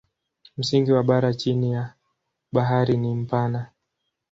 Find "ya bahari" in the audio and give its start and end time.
1.71-2.97